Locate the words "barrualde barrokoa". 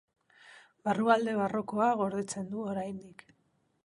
0.87-1.89